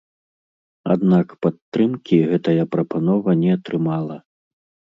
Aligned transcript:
Аднак 0.95 1.27
падтрымкі 1.47 2.17
гэтая 2.33 2.63
прапанова 2.73 3.39
не 3.45 3.55
атрымала. 3.61 4.21